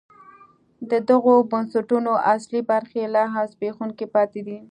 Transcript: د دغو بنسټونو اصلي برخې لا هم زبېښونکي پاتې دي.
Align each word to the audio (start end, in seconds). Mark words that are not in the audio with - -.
د 0.89 0.91
دغو 1.09 1.35
بنسټونو 1.51 2.11
اصلي 2.33 2.61
برخې 2.71 3.01
لا 3.15 3.23
هم 3.33 3.43
زبېښونکي 3.51 4.05
پاتې 4.15 4.41
دي. 4.47 4.57